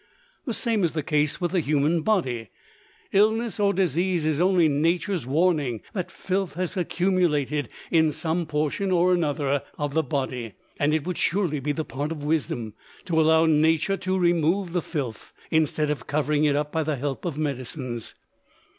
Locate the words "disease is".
3.71-4.41